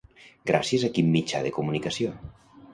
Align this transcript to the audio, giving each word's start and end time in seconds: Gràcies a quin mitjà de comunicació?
Gràcies 0.51 0.85
a 0.87 0.89
quin 0.95 1.13
mitjà 1.17 1.43
de 1.45 1.53
comunicació? 1.61 2.19